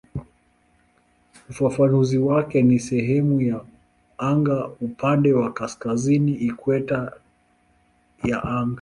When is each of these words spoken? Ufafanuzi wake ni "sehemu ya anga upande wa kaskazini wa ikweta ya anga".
Ufafanuzi 1.49 2.17
wake 2.17 2.61
ni 2.61 2.79
"sehemu 2.79 3.41
ya 3.41 3.61
anga 4.17 4.67
upande 4.81 5.33
wa 5.33 5.53
kaskazini 5.53 6.31
wa 6.31 6.39
ikweta 6.39 7.11
ya 8.23 8.43
anga". 8.43 8.69